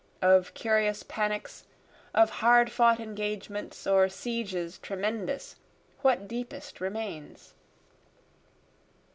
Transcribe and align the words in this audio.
of 0.23 0.55
curious 0.55 1.03
panics, 1.03 1.65
Of 2.11 2.31
hard 2.41 2.71
fought 2.71 2.99
engagements 2.99 3.85
or 3.85 4.09
sieges 4.09 4.79
tremendous 4.79 5.57
what 6.01 6.27
deepest 6.27 6.81
remains? 6.81 7.53